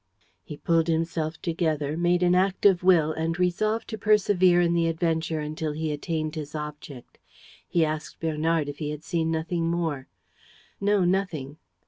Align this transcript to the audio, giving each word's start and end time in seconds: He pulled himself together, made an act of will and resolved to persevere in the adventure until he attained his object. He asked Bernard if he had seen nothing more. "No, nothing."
He 0.43 0.57
pulled 0.57 0.87
himself 0.87 1.39
together, 1.43 1.95
made 1.95 2.23
an 2.23 2.33
act 2.33 2.65
of 2.65 2.81
will 2.81 3.11
and 3.11 3.37
resolved 3.37 3.87
to 3.89 3.99
persevere 3.99 4.59
in 4.59 4.73
the 4.73 4.87
adventure 4.87 5.39
until 5.39 5.73
he 5.73 5.91
attained 5.91 6.33
his 6.33 6.55
object. 6.55 7.19
He 7.67 7.85
asked 7.85 8.19
Bernard 8.19 8.67
if 8.67 8.79
he 8.79 8.89
had 8.89 9.03
seen 9.03 9.29
nothing 9.29 9.69
more. 9.69 10.07
"No, 10.79 11.05
nothing." 11.05 11.57